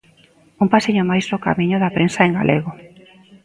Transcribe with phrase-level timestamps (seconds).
[0.63, 2.71] Un pasiño máis no camiño da prensa en galego.